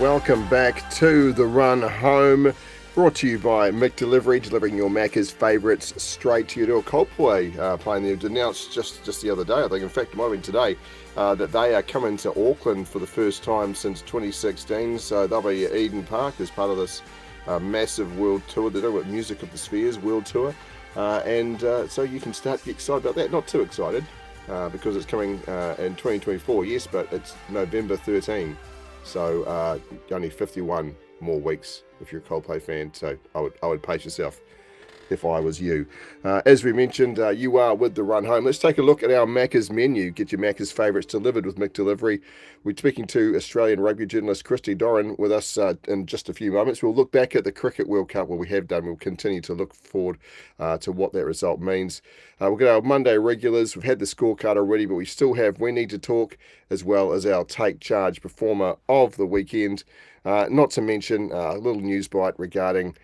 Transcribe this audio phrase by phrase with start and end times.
[0.00, 2.54] welcome back to the run home.
[2.94, 6.82] Brought to you by McDelivery, delivering your Macca's favourites straight to your door.
[6.82, 10.16] Coldplay uh, playing there announced just, just the other day, I think, in fact, it
[10.16, 10.76] might have today,
[11.18, 14.98] uh, that they are coming to Auckland for the first time since 2016.
[14.98, 17.02] So they'll be at Eden Park as part of this
[17.46, 18.70] uh, massive world tour.
[18.70, 20.54] They're doing Music of the Spheres world tour.
[20.96, 23.30] Uh, and uh, so you can start to get excited about that.
[23.30, 24.06] Not too excited
[24.48, 28.56] uh, because it's coming in 2024, yes, but it's November 13.
[29.04, 29.78] So uh,
[30.10, 32.92] only 51 more weeks if you're a Coldplay fan.
[32.94, 34.40] So I would I would pace yourself
[35.10, 35.86] if I was you.
[36.24, 38.44] Uh, as we mentioned, uh, you are with the run home.
[38.44, 40.10] Let's take a look at our Macca's menu.
[40.10, 42.20] Get your Macca's favourites delivered with McDelivery.
[42.62, 46.52] We're speaking to Australian rugby journalist Christy Doran with us uh, in just a few
[46.52, 46.82] moments.
[46.82, 48.84] We'll look back at the Cricket World Cup, what we have done.
[48.84, 50.18] We'll continue to look forward
[50.58, 52.02] uh, to what that result means.
[52.40, 53.74] Uh, we'll get our Monday regulars.
[53.74, 56.36] We've had the scorecard already, but we still have We Need to Talk
[56.68, 59.84] as well as our Take Charge performer of the weekend.
[60.24, 62.94] Uh, not to mention a little news bite regarding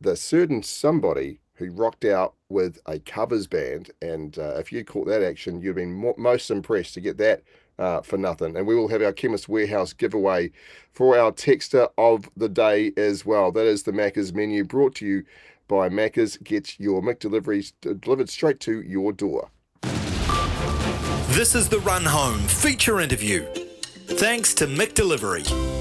[0.00, 3.90] the certain somebody who rocked out with a covers band.
[4.02, 7.42] And uh, if you caught that action, you've been mo- most impressed to get that
[7.78, 8.56] uh, for nothing.
[8.56, 10.50] And we will have our Chemist Warehouse giveaway
[10.92, 13.52] for our texter of the day as well.
[13.52, 15.24] That is the Macca's menu brought to you
[15.68, 16.36] by Macca's.
[16.38, 19.50] Get your McDeliveries delivered straight to your door.
[21.28, 23.44] This is the Run Home feature interview.
[24.06, 25.73] Thanks to McDelivery.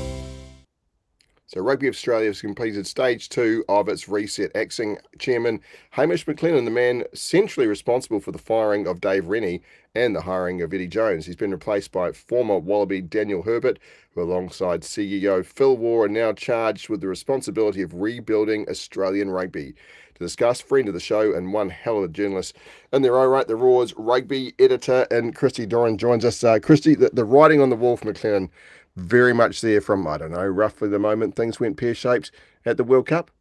[1.54, 6.72] So Rugby Australia has completed stage two of its reset, axing chairman Hamish McLennan, the
[6.72, 9.62] man centrally responsible for the firing of Dave Rennie
[9.94, 11.28] and the hiring of Eddie Jones.
[11.28, 13.78] He's been replaced by former Wallaby Daniel Herbert,
[14.16, 19.76] who alongside CEO Phil Waugh are now charged with the responsibility of rebuilding Australian rugby.
[20.16, 22.56] To discuss, friend of the show and one hell of a journalist
[22.92, 26.44] in their own right, the Roar's rugby editor and Christy Doran joins us.
[26.44, 28.50] Uh, Christy, the, the writing on the wall for McLennan
[28.96, 32.32] very much there from, I don't know, roughly the moment things went pear shaped
[32.66, 33.32] at the World Cup?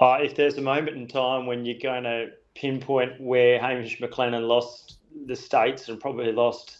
[0.00, 4.46] Uh, if there's a moment in time when you're going to pinpoint where Hamish McLennan
[4.46, 6.78] lost the States and probably lost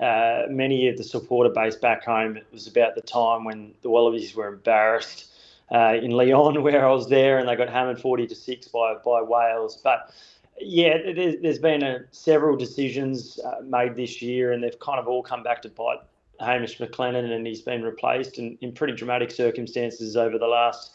[0.00, 3.90] uh, many of the supporter base back home, it was about the time when the
[3.90, 5.32] Wallabies were embarrassed
[5.72, 8.94] uh, in Lyon, where I was there, and they got hammered 40 to 6 by,
[9.04, 9.80] by Wales.
[9.82, 10.14] But
[10.60, 15.22] yeah, there's been a, several decisions uh, made this year, and they've kind of all
[15.22, 15.98] come back to bite
[16.40, 20.92] Hamish McLennan, and he's been replaced in, in pretty dramatic circumstances over the last.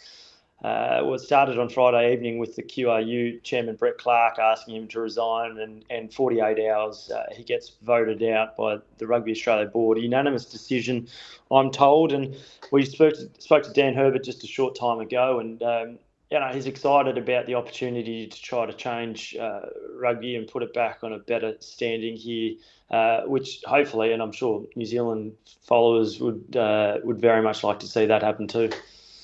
[0.64, 4.88] Uh, well, it started on Friday evening with the QRU chairman Brett Clark asking him
[4.88, 9.68] to resign, and, and 48 hours uh, he gets voted out by the Rugby Australia
[9.68, 9.97] board.
[9.97, 11.08] A unanimous decision,
[11.52, 12.14] I'm told.
[12.14, 12.36] And
[12.72, 16.00] we spoke to, spoke to Dan Herbert just a short time ago, and um,
[16.35, 19.62] you know, he's excited about the opportunity to try to change uh,
[19.97, 22.56] rugby and put it back on a better standing here,
[22.91, 25.31] uh, which hopefully, and I'm sure New Zealand
[25.62, 28.69] followers would uh, would very much like to see that happen too.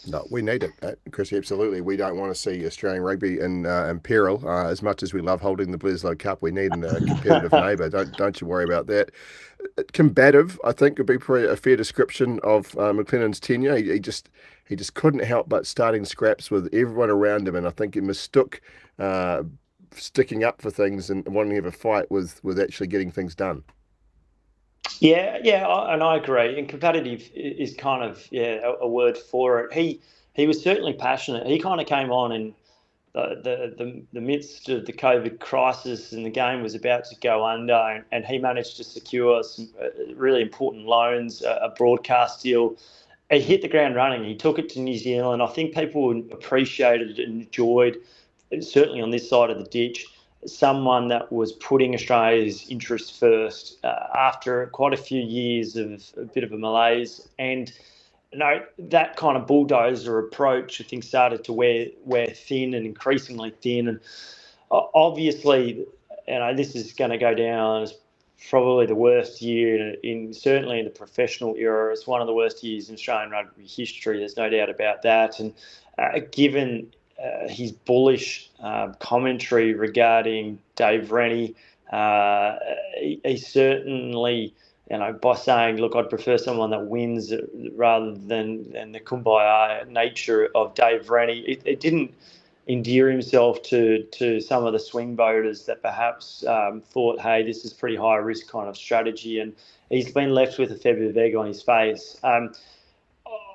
[0.07, 1.33] No, we need it, uh, Chris.
[1.33, 4.41] Absolutely, we don't want to see Australian rugby in uh, in peril.
[4.47, 7.89] Uh, as much as we love holding the Bledisloe Cup, we need a competitive neighbour.
[7.89, 9.11] Don't don't you worry about that.
[9.94, 13.77] Combative, I think, would be pretty a fair description of McLennan's tenure.
[13.77, 14.29] He, he just
[14.67, 18.01] he just couldn't help but starting scraps with everyone around him, and I think he
[18.01, 18.61] mistook
[18.99, 19.44] uh,
[19.94, 23.35] sticking up for things and wanting to have a fight with with actually getting things
[23.35, 23.63] done.
[24.99, 26.57] Yeah, yeah, and I agree.
[26.59, 29.73] And competitive is kind of yeah a, a word for it.
[29.73, 30.01] He
[30.33, 31.47] he was certainly passionate.
[31.47, 32.53] He kind of came on in
[33.13, 37.45] the, the, the, midst of the COVID crisis and the game was about to go
[37.45, 42.41] under, and, and he managed to secure some uh, really important loans, a, a broadcast
[42.41, 42.77] deal
[43.31, 44.23] he hit the ground running.
[44.23, 45.41] He took it to New Zealand.
[45.41, 47.97] I think people appreciated and enjoyed,
[48.59, 50.05] certainly on this side of the ditch,
[50.45, 56.25] someone that was putting Australia's interests first uh, after quite a few years of a
[56.25, 57.29] bit of a malaise.
[57.39, 57.72] And
[58.31, 62.85] you know, that kind of bulldozer approach, I think, started to wear wear thin and
[62.85, 63.87] increasingly thin.
[63.87, 63.99] And
[64.71, 65.85] obviously,
[66.27, 67.93] you know, this is going to go down as
[68.49, 71.91] probably the worst year in certainly in the professional era.
[71.91, 74.19] It's one of the worst years in Australian rugby history.
[74.19, 75.39] There's no doubt about that.
[75.39, 75.53] And
[75.97, 76.91] uh, given
[77.23, 81.53] uh, his bullish uh, commentary regarding Dave Rennie,
[81.91, 82.55] uh,
[82.97, 84.53] he, he, certainly,
[84.91, 87.34] you know, by saying, "Look, I'd prefer someone that wins
[87.76, 92.14] rather than than the kumbaya nature of Dave Rennie," it, it didn't
[92.67, 97.64] endear himself to to some of the swing voters that perhaps um, thought, hey, this
[97.64, 99.53] is pretty high risk kind of strategy, and
[99.90, 102.17] he's been left with a fair bit of egg on his face.
[102.22, 102.53] Um,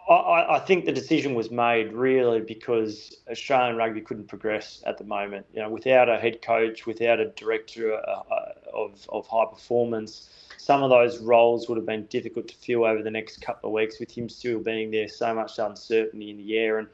[0.09, 5.05] I, I, think the decision was made really because Australian rugby couldn't progress at the
[5.05, 5.47] moment.
[5.53, 10.31] You know, without a head coach, without a director uh, uh of, of high performance,
[10.67, 13.73] some of those roles would have been difficult to fill over the next couple of
[13.73, 16.81] weeks with him still being there, so much uncertainty in the air.
[16.81, 16.89] And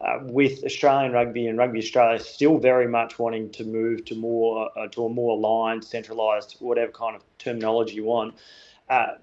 [0.00, 4.70] uh, with Australian rugby and Rugby Australia still very much wanting to move to more
[4.78, 8.34] uh, to a more aligned, centralised, whatever kind of terminology you want.
[8.88, 9.14] Uh,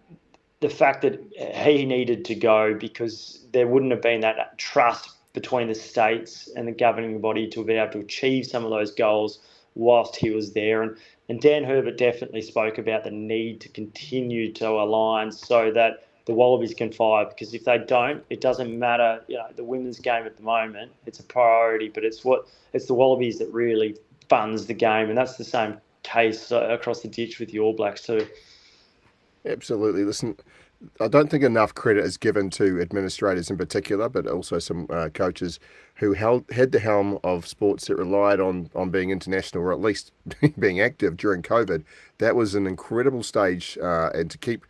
[0.59, 1.17] the fact that
[1.65, 6.67] he needed to go because there wouldn't have been that trust between the states and
[6.67, 9.39] the governing body to be able to achieve some of those goals
[9.75, 10.81] whilst he was there.
[10.81, 10.97] And,
[11.29, 16.33] and Dan Herbert definitely spoke about the need to continue to align so that the
[16.33, 19.23] Wallabies can fire because if they don't, it doesn't matter.
[19.27, 22.87] You know, the women's game at the moment, it's a priority, but it's what it's
[22.87, 23.95] the Wallabies that really
[24.27, 27.73] funds the game, and that's the same case uh, across the ditch with the All
[27.73, 28.27] Blacks too.
[29.45, 30.03] Absolutely.
[30.03, 30.35] Listen,
[30.99, 35.09] I don't think enough credit is given to administrators in particular, but also some uh,
[35.09, 35.59] coaches
[35.95, 39.81] who held had the helm of sports that relied on on being international or at
[39.81, 40.11] least
[40.59, 41.83] being active during COVID.
[42.19, 44.65] That was an incredible stage, uh, and to keep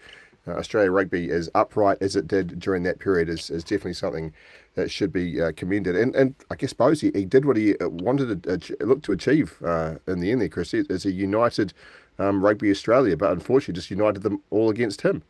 [0.48, 4.32] uh, Australia rugby as upright as it did during that period is, is definitely something
[4.76, 5.96] that should be uh, commended.
[5.96, 9.12] And and I guess suppose he, he did what he uh, wanted to look to
[9.12, 11.74] achieve uh, in the end there, Chris, as a united
[12.20, 15.24] um, Rugby Australia, but unfortunately just united them all against him.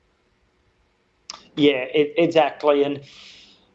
[1.55, 2.83] Yeah, it, exactly.
[2.83, 3.01] And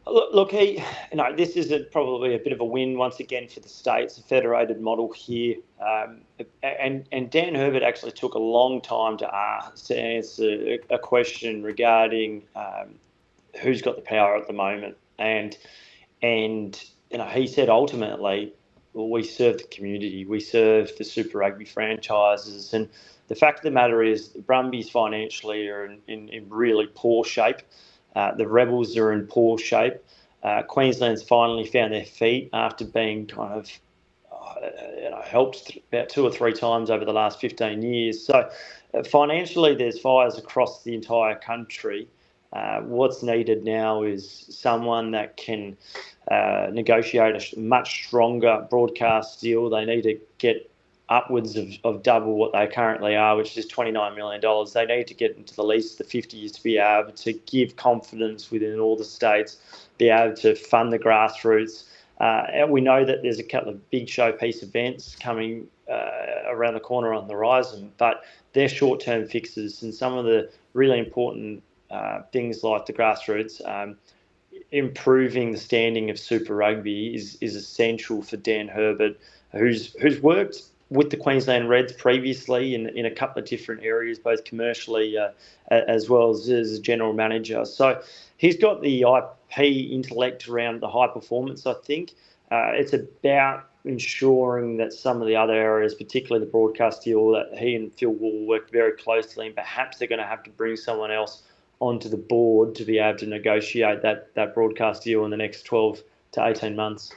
[0.05, 3.47] look, he, you know, this is a, probably a bit of a win once again
[3.47, 5.55] for the states, a federated model here.
[5.79, 6.21] Um,
[6.63, 11.63] and and Dan Herbert actually took a long time to ask to answer a, question
[11.63, 12.95] regarding um,
[13.61, 14.97] who's got the power at the moment.
[15.17, 15.57] And
[16.21, 18.53] and you know, he said ultimately,
[18.93, 22.89] well, we serve the community, we serve the Super Rugby franchises, and
[23.27, 27.23] the fact of the matter is, the Brumbies financially are in, in, in really poor
[27.23, 27.57] shape.
[28.15, 29.93] Uh, the Rebels are in poor shape.
[30.43, 33.71] Uh, Queensland's finally found their feet after being kind of
[34.31, 34.67] uh,
[34.97, 38.25] you know, helped about two or three times over the last 15 years.
[38.25, 38.49] So,
[38.93, 42.07] uh, financially, there's fires across the entire country.
[42.53, 45.77] Uh, what's needed now is someone that can
[46.29, 49.69] uh, negotiate a much stronger broadcast deal.
[49.69, 50.69] They need to get
[51.07, 54.41] upwards of, of double what they currently are, which is $29 million.
[54.73, 58.49] They need to get into the least the 50s to be able to give confidence
[58.49, 59.57] within all the states,
[59.97, 61.83] be able to fund the grassroots.
[62.19, 66.75] Uh, and we know that there's a couple of big showpiece events coming uh, around
[66.75, 69.81] the corner on the horizon, but they're short term fixes.
[69.83, 73.97] And some of the really important uh, things like the grassroots, um,
[74.71, 79.19] improving the standing of Super Rugby is, is essential for Dan Herbert,
[79.51, 84.19] who's, who's worked with the Queensland Reds previously in, in a couple of different areas,
[84.19, 85.29] both commercially uh,
[85.69, 87.63] as well as as general manager.
[87.63, 88.01] So
[88.37, 92.11] he's got the IP intellect around the high performance, I think.
[92.51, 97.57] Uh, it's about ensuring that some of the other areas, particularly the broadcast deal, that
[97.57, 100.75] he and Phil will work very closely, and perhaps they're going to have to bring
[100.75, 101.43] someone else
[101.81, 105.63] onto the board to be able to negotiate that, that broadcast deal in the next
[105.63, 106.01] 12
[106.33, 107.11] to 18 months.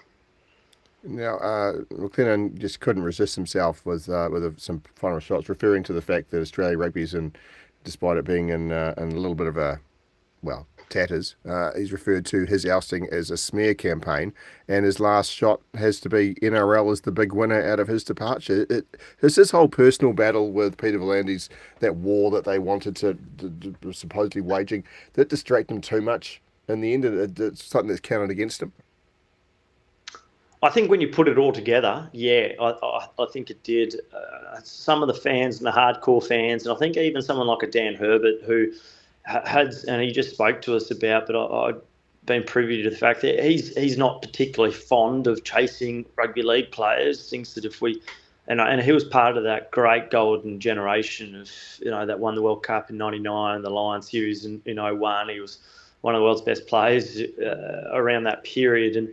[1.05, 5.93] Now, uh, McLennan just couldn't resist himself with uh, with some final shots, referring to
[5.93, 7.34] the fact that Australia rugby's in,
[7.84, 9.78] despite it being in, uh, in a little bit of a,
[10.43, 11.36] well, tatters.
[11.48, 14.32] Uh, he's referred to his ousting as a smear campaign,
[14.69, 18.04] and his last shot has to be NRL as the big winner out of his
[18.04, 18.66] departure.
[18.70, 18.86] It,
[19.22, 21.48] it's this whole personal battle with Peter V'landys,
[21.81, 24.84] that war that they wanted to, to, to supposedly waging,
[25.14, 26.40] that distracted him too much.
[26.69, 28.72] In the end, it, it's something that's counted against him.
[30.64, 33.96] I think when you put it all together, yeah, I, I, I think it did.
[34.14, 37.62] Uh, some of the fans and the hardcore fans, and I think even someone like
[37.62, 38.72] a Dan Herbert who
[39.24, 41.81] had, and he just spoke to us about, but I, I'd
[42.26, 46.70] been privy to the fact that he's he's not particularly fond of chasing rugby league
[46.70, 47.28] players.
[47.28, 48.02] Thinks that if we,
[48.48, 51.50] and and he was part of that great golden generation of
[51.81, 55.28] you know that won the World Cup in '99, the Lions series in, in 01.
[55.28, 55.58] He was
[56.02, 59.08] one of the world's best players uh, around that period, and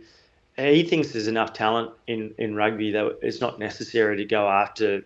[0.56, 5.02] he thinks there's enough talent in, in rugby that it's not necessary to go after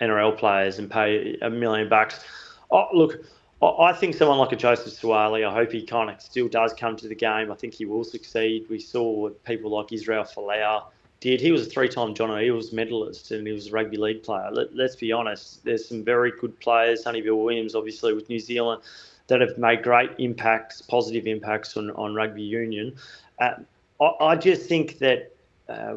[0.00, 2.24] NRL players and pay a million bucks.
[2.70, 3.24] Oh, look,
[3.60, 6.96] I think someone like a Joseph Suaalii, I hope he kind of still does come
[6.96, 7.50] to the game.
[7.50, 8.66] I think he will succeed.
[8.70, 10.84] We saw what people like Israel Folau
[11.18, 11.40] did.
[11.40, 14.48] He was a three-time John Eales medalist and he was a rugby league player.
[14.52, 17.02] Let, us be honest, there's some very good players.
[17.02, 18.82] Sonny Bill Williams, obviously, with New Zealand,
[19.26, 22.94] that have made great impacts, positive impacts on, on rugby union.
[23.40, 23.54] Uh,
[24.00, 25.34] I, I just think that
[25.68, 25.96] uh,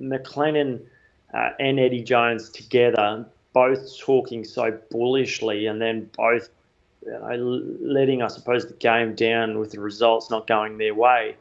[0.00, 0.80] McLennan
[1.32, 6.48] uh, and Eddie Jones together, both talking so bullishly, and then both
[7.06, 11.36] you know, letting, I suppose, the game down with the results not going their way,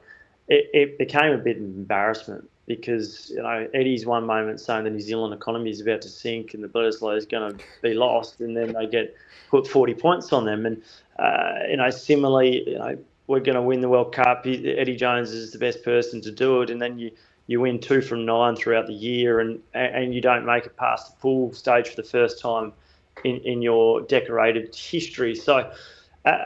[0.47, 2.49] it, it became a bit of an embarrassment.
[2.67, 6.53] because you know Eddie's one moment saying the New Zealand economy is about to sink
[6.53, 9.15] and the Bledisloe is going to be lost, and then they get
[9.49, 10.65] put 40 points on them.
[10.65, 10.81] And
[11.19, 12.97] uh, you know, similarly, you know,
[13.27, 14.43] we're going to win the World Cup.
[14.45, 17.11] Eddie Jones is the best person to do it, and then you
[17.47, 21.11] you win two from nine throughout the year, and and you don't make it past
[21.11, 22.73] the pool stage for the first time
[23.24, 25.36] in in your decorated history.
[25.36, 25.71] So.
[26.25, 26.43] Uh,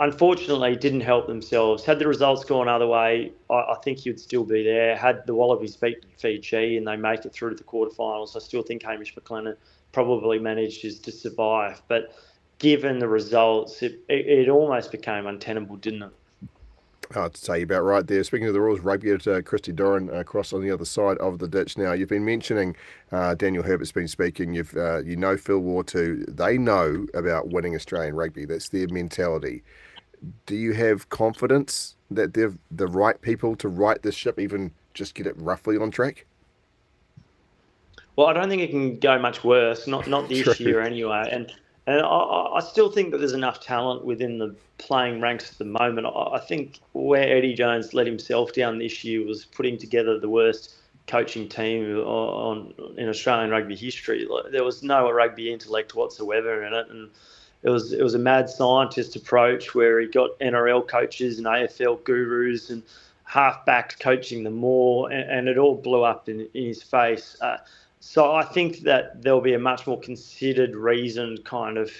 [0.00, 1.84] unfortunately didn't help themselves.
[1.84, 4.96] Had the results gone other way, I, I think you'd still be there.
[4.96, 8.62] Had the Wallabies beat Fiji and they make it through to the quarterfinals, I still
[8.62, 9.56] think Hamish McLennan
[9.92, 11.82] probably managed to survive.
[11.86, 12.16] But
[12.58, 16.10] given the results, it, it, it almost became untenable, didn't it?
[17.16, 18.22] I'd say about right there.
[18.24, 21.48] Speaking of the Roar's rugby editor, Christy Doran across on the other side of the
[21.48, 21.92] ditch now.
[21.92, 22.76] You've been mentioning
[23.10, 24.54] uh, Daniel Herbert's been speaking.
[24.54, 26.24] You've uh, you know Phil Waugh too.
[26.28, 28.44] They know about winning Australian rugby.
[28.44, 29.62] That's their mentality
[30.46, 35.14] do you have confidence that they're the right people to right this ship, even just
[35.14, 36.26] get it roughly on track?
[38.16, 39.86] Well, I don't think it can go much worse.
[39.86, 41.28] Not not this year anyway.
[41.30, 41.52] And
[41.86, 45.64] and I, I, still think that there's enough talent within the playing ranks at the
[45.64, 46.06] moment.
[46.06, 50.76] I, think where Eddie Jones let himself down this year was putting together the worst
[51.08, 54.28] coaching team on in Australian rugby history.
[54.52, 57.10] There was no rugby intellect whatsoever in it, and
[57.62, 62.04] it was it was a mad scientist approach where he got NRL coaches and AFL
[62.04, 62.82] gurus and
[63.28, 67.36] halfbacks coaching them more, and, and it all blew up in, in his face.
[67.40, 67.56] Uh,
[68.04, 71.92] so I think that there'll be a much more considered, reasoned kind of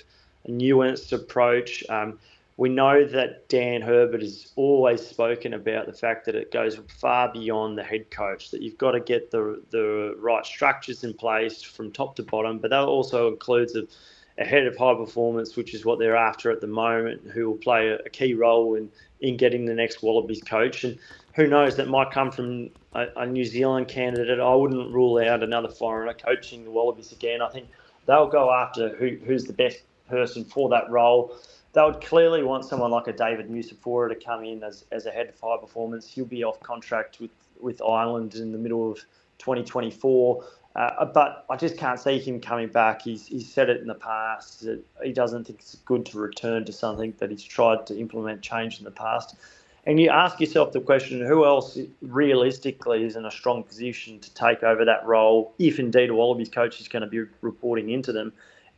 [0.48, 1.84] nuanced approach.
[1.88, 2.18] Um,
[2.56, 7.32] we know that Dan Herbert has always spoken about the fact that it goes far
[7.32, 11.62] beyond the head coach, that you've got to get the, the right structures in place
[11.62, 15.84] from top to bottom, but that also includes a head of high performance, which is
[15.84, 18.90] what they're after at the moment, who will play a, a key role in,
[19.20, 20.82] in getting the next Wallabies coach.
[20.82, 20.98] And
[21.34, 24.38] who knows, that might come from a, a, New Zealand candidate.
[24.38, 27.40] I wouldn't rule out another foreigner coaching the Wallabies again.
[27.40, 27.68] I think
[28.06, 31.36] they'll go after who, who's the best person for that role.
[31.72, 35.10] They would clearly want someone like a David Nucifora to come in as, as a
[35.10, 36.06] head of high performance.
[36.06, 38.98] He'll be off contract with, with Ireland in the middle of
[39.38, 40.44] 2024.
[40.74, 43.02] Uh, but I just can't see him coming back.
[43.02, 46.64] He's, he's said it in the past that he doesn't think it's good to return
[46.64, 49.36] to something that he's tried to implement change in the past.
[49.84, 54.32] And you ask yourself the question who else realistically is in a strong position to
[54.34, 58.12] take over that role if indeed a Wallabies coach is going to be reporting into
[58.12, 58.32] them?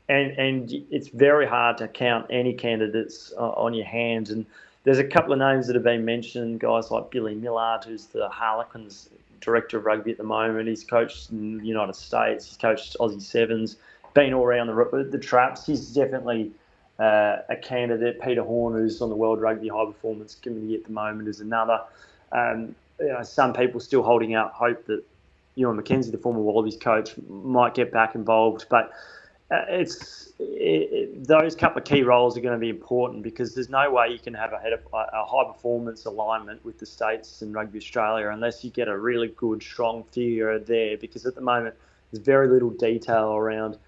[0.08, 4.30] And, and it's very hard to count any candidates uh, on your hands.
[4.30, 4.46] And
[4.84, 8.28] there's a couple of names that have been mentioned, guys like Billy Millard, who's the
[8.28, 10.68] Harlequins director of rugby at the moment.
[10.68, 12.46] He's coached in the United States.
[12.46, 13.76] He's coached Aussie Sevens.
[14.14, 15.66] Been all around the the traps.
[15.66, 16.52] He's definitely
[16.98, 18.20] uh, a candidate.
[18.20, 21.80] Peter Horne, who's on the World Rugby High Performance Committee at the moment, is another.
[22.32, 25.04] Um, you know, some people still holding out hope that
[25.56, 28.92] Ewan McKenzie, the former Wallabies coach, might get back involved, but
[29.50, 30.42] uh, it's it,
[30.92, 34.08] it, those couple of key roles are going to be important because there's no way
[34.08, 37.78] you can have a, head of, a high performance alignment with the states and Rugby
[37.78, 40.96] Australia unless you get a really good, strong figure there.
[40.96, 41.74] Because at the moment,
[42.10, 43.78] there's very little detail around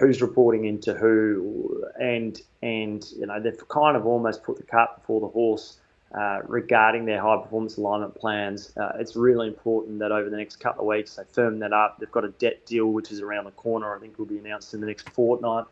[0.00, 4.96] who's reporting into who, and and you know they've kind of almost put the cart
[4.96, 5.78] before the horse
[6.14, 8.72] uh, regarding their high performance alignment plans.
[8.76, 11.98] Uh, it's really important that over the next couple of weeks they firm that up.
[11.98, 13.94] They've got a debt deal which is around the corner.
[13.94, 15.66] I think will be announced in the next fortnight,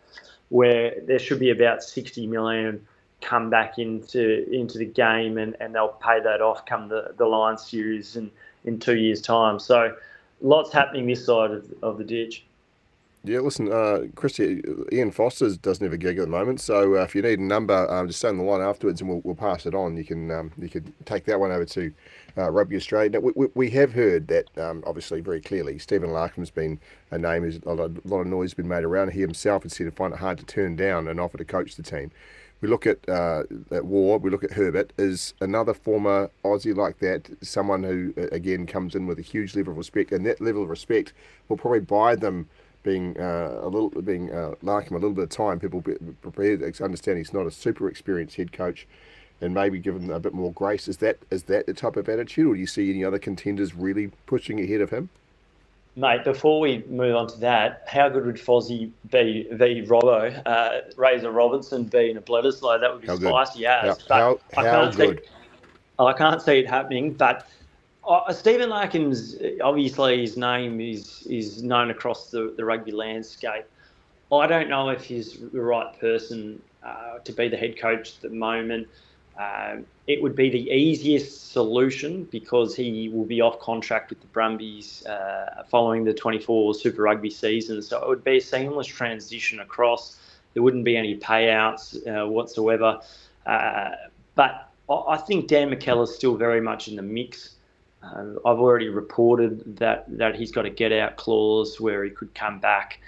[0.50, 2.86] where there should be about 60 million
[3.20, 7.26] come back into into the game, and, and they'll pay that off come the the
[7.26, 8.30] Lions series in
[8.64, 9.58] in two years' time.
[9.58, 9.96] So
[10.40, 12.44] lots happening this side of, of the ditch.
[13.24, 17.02] Yeah, listen, uh, Christy, Ian Foster doesn't have a gig at the moment, so uh,
[17.02, 19.34] if you need a number, um, just stay on the line afterwards, and we'll, we'll
[19.34, 19.96] pass it on.
[19.96, 21.92] You can um, you can take that one over to
[22.36, 23.10] uh, Rugby Australia.
[23.10, 26.78] Now, we, we, we, have heard that, um, obviously, very clearly, Stephen Larkham's been
[27.10, 29.10] a name, a lot, a lot of noise has been made around.
[29.10, 31.74] He himself has said to find it hard to turn down an offer to coach
[31.74, 32.12] the team.
[32.60, 36.98] We look at uh, at Waugh, we look at Herbert, is another former Aussie like
[37.00, 40.62] that, someone who, again, comes in with a huge level of respect, and that level
[40.62, 41.12] of respect
[41.48, 42.48] will probably buy them
[42.82, 45.94] being uh, a little being uh, like him a little bit of time, people be
[46.22, 48.86] prepared to understand he's not a super experienced head coach,
[49.40, 50.88] and maybe give him a bit more grace.
[50.88, 53.74] Is that is that the type of attitude, or do you see any other contenders
[53.74, 55.08] really pushing ahead of him?
[55.96, 60.82] Mate, before we move on to that, how good would Fozzie be v Robbo, uh,
[60.96, 62.80] Razor Robertson be in a Bledisloe?
[62.80, 63.66] That would be how spicy good.
[63.66, 64.06] as.
[64.08, 65.22] How, how, how good?
[65.24, 65.30] See,
[65.98, 67.48] I can't see it happening, but
[68.08, 73.64] uh, Stephen Larkham's obviously his name is is known across the, the rugby landscape.
[74.32, 78.22] I don't know if he's the right person uh, to be the head coach at
[78.22, 78.88] the moment.
[79.38, 84.26] Um, it would be the easiest solution because he will be off contract with the
[84.26, 87.80] Brumbies uh, following the 24 Super Rugby season.
[87.80, 90.18] So it would be a seamless transition across.
[90.54, 93.00] There wouldn't be any payouts uh, whatsoever.
[93.46, 93.90] Uh,
[94.34, 97.57] but I think Dan McKellar is still very much in the mix.
[98.14, 102.34] Uh, I've already reported that, that he's got a get out clause where he could
[102.34, 103.00] come back.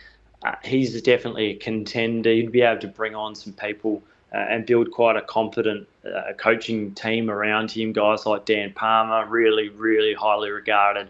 [0.42, 2.32] Uh, he's definitely a contender.
[2.32, 4.02] He'd be able to bring on some people
[4.32, 7.92] uh, and build quite a confident uh, coaching team around him.
[7.92, 11.08] Guys like Dan Palmer, really, really highly regarded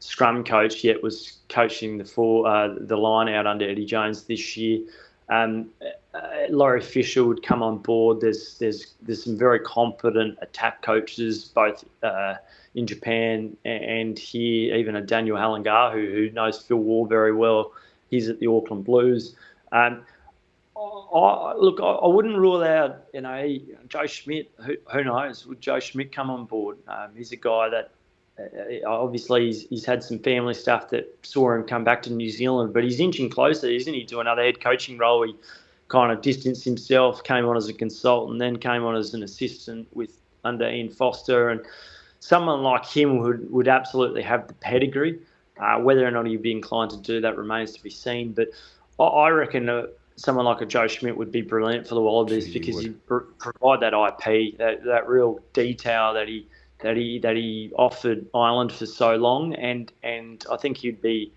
[0.00, 4.56] scrum coach, yet was coaching the four, uh, the line out under Eddie Jones this
[4.56, 4.80] year.
[5.28, 6.20] Um, uh,
[6.50, 8.20] Laurie Fisher would come on board.
[8.20, 12.34] There's there's there's some very competent attack coaches both uh,
[12.74, 14.76] in Japan and here.
[14.76, 17.72] Even a Daniel Halangahu who, who knows Phil Waugh very well.
[18.10, 19.34] He's at the Auckland Blues.
[19.72, 20.02] Um,
[20.76, 24.50] I, look, I, I, wouldn't rule out, you know, Joe Schmidt.
[24.64, 25.46] Who, who knows?
[25.46, 26.78] Would Joe Schmidt come on board?
[26.88, 27.90] Um, he's a guy that
[28.38, 32.30] uh, obviously he's, he's, had some family stuff that saw him come back to New
[32.30, 35.22] Zealand, but he's inching closer, isn't he, to another head coaching role?
[35.24, 35.36] He
[35.88, 39.86] kind of distanced himself, came on as a consultant, then came on as an assistant
[39.94, 41.60] with under Ian Foster, and
[42.22, 45.18] someone like him would would absolutely have the pedigree.
[45.58, 48.32] Uh, whether or not he'd be inclined to do that remains to be seen.
[48.32, 48.48] But
[48.98, 49.68] I, I reckon.
[49.68, 49.86] Uh,
[50.16, 53.24] someone like a Joe Schmidt would be brilliant for the Wallabies Gee, because he pr-
[53.38, 56.46] provide that IP, that, that real detail that he
[56.80, 61.32] that he that he offered Ireland for so long, and and I think he'd be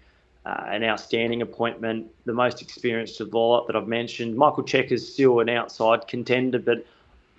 [0.46, 4.36] uh, an outstanding appointment, the most experienced of all that I've mentioned.
[4.36, 6.86] Michael Cheika is still an outside contender, but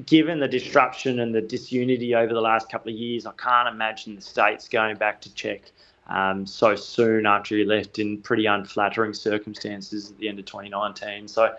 [0.04, 4.14] given the disruption and the disunity over the last couple of years, I can't imagine
[4.14, 5.70] the states going back to check
[6.08, 11.28] um, so soon after he left in pretty unflattering circumstances at the end of 2019.
[11.28, 11.54] So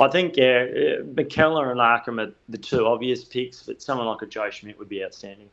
[0.00, 4.22] I think, yeah, uh, McKellar and Larkham are the two obvious picks, but someone like
[4.22, 5.48] a Joe Schmidt would be outstanding.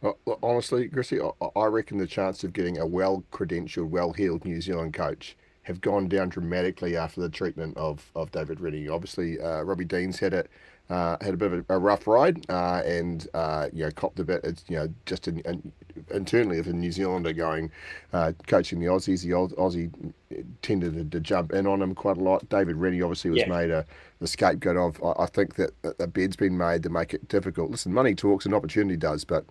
[0.00, 1.20] Well, honestly, Chrissy,
[1.54, 5.80] I reckon the chance of getting a well credentialed, well heeled New Zealand coach have
[5.80, 8.88] gone down dramatically after the treatment of, of David Rennie.
[8.88, 10.50] Obviously, uh, Robbie Deans had it
[10.90, 14.18] uh, had a bit of a, a rough ride uh, and uh, you know copped
[14.18, 14.42] a bit.
[14.44, 15.72] It's you know just in, in,
[16.10, 17.70] internally of a New Zealander going
[18.12, 19.22] uh, coaching the Aussies.
[19.22, 20.12] The Aussie
[20.60, 22.48] tended to, to, jump in on him quite a lot.
[22.48, 23.48] David Rennie obviously was yeah.
[23.48, 23.86] made a
[24.20, 25.02] the scapegoat of.
[25.02, 27.70] I, I think that a bed's been made to make it difficult.
[27.70, 29.44] Listen, money talks and opportunity does, but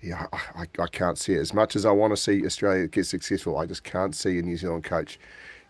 [0.00, 3.04] yeah, I, I, can't see it as much as I want to see Australia get
[3.04, 3.58] successful.
[3.58, 5.18] I just can't see a New Zealand coach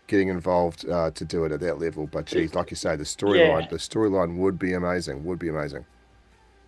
[0.09, 2.07] getting involved uh, to do it at that level.
[2.07, 3.67] But geez, like you say, the storyline, yeah.
[3.69, 5.23] the storyline would be amazing.
[5.23, 5.85] Would be amazing.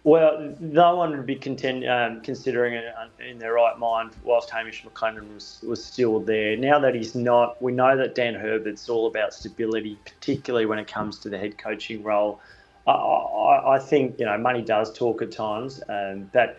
[0.03, 2.85] Well, no one would be content, um, considering it
[3.19, 6.57] in their right mind whilst Hamish McLennan was, was still there.
[6.57, 10.87] Now that he's not, we know that Dan Herbert's all about stability, particularly when it
[10.87, 12.39] comes to the head coaching role.
[12.87, 16.57] I, I, I think you know money does talk at times, um, but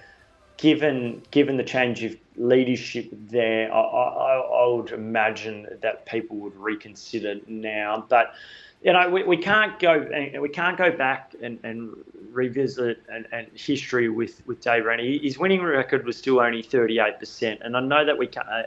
[0.62, 6.56] given given the change of leadership there, I, I, I, would imagine that people would
[6.56, 8.06] reconsider now.
[8.08, 8.32] But
[8.80, 10.08] you know, we, we can't go
[10.40, 11.96] we can't go back and, and
[12.30, 15.18] revisit and, and history with with Dave Rennie.
[15.18, 18.62] His winning record was still only 38%, and I know that we uh,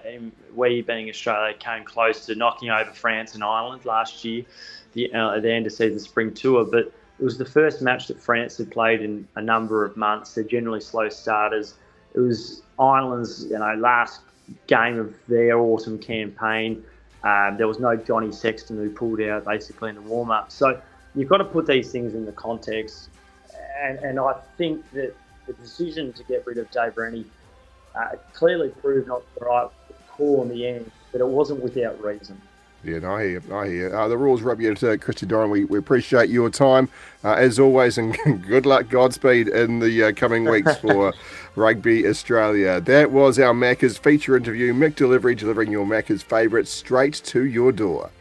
[0.53, 4.43] we being Australia came close to knocking over France and Ireland last year,
[4.91, 6.91] the uh, the end of season spring tour, but.
[7.17, 10.35] It was the first match that France had played in a number of months.
[10.35, 11.75] They're generally slow starters.
[12.15, 14.21] It was Ireland's you know last
[14.67, 16.83] game of their autumn campaign.
[17.23, 20.51] Um, there was no Johnny Sexton who pulled out basically in the warm up.
[20.51, 20.79] So
[21.15, 23.09] you've got to put these things in the context.
[23.81, 25.15] And, and I think that
[25.47, 27.25] the decision to get rid of Dave Rennie
[27.95, 29.69] uh, clearly proved not the right
[30.09, 32.39] call in the end, but it wasn't without reason.
[32.85, 33.55] Yeah, no, I hear you.
[33.55, 33.97] I hear you.
[33.97, 36.87] Uh, the Roar's Rugby editor, Christy Doran, we, we appreciate your time
[37.23, 38.15] uh, as always, and
[38.47, 41.11] good luck, Godspeed in the uh, coming weeks for
[41.55, 42.79] Rugby Australia.
[42.79, 44.71] That was our Macca's feature interview.
[44.71, 48.11] McDelivery delivering your Macca's favourites straight to your door.